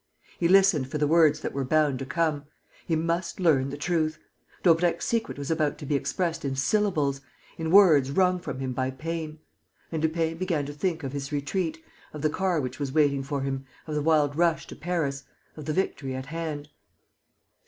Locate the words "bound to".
1.63-2.07